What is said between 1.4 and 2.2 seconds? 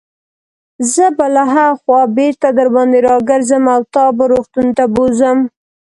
هاخوا